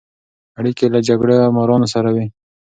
اړیکې 0.59 0.85
له 0.93 0.99
جګړه 1.07 1.35
مارانو 1.55 1.87
سره 1.93 2.09
وې. 2.15 2.25